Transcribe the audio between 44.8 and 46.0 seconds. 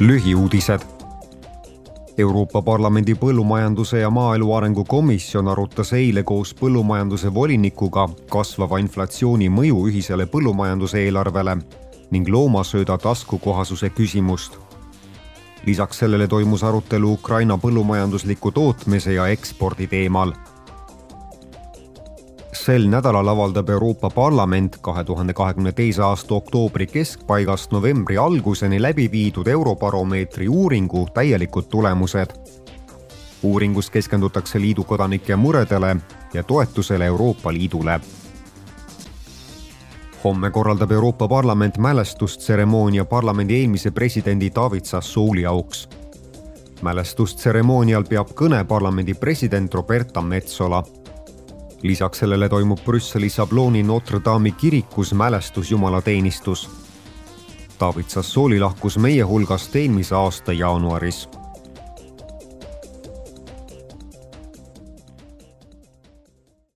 Sassooli auks